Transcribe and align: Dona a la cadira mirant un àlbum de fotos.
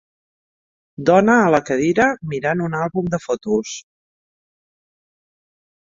Dona 1.09 1.35
a 1.41 1.51
la 1.57 1.59
cadira 1.67 2.07
mirant 2.33 2.65
un 2.69 2.77
àlbum 2.81 3.13
de 3.17 3.21
fotos. 3.27 3.77